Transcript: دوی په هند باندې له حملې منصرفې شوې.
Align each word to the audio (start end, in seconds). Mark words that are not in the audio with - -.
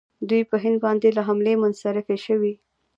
دوی 0.29 0.41
په 0.49 0.55
هند 0.63 0.77
باندې 0.85 1.07
له 1.17 1.21
حملې 1.27 1.53
منصرفې 1.61 2.17
شوې. 2.25 2.53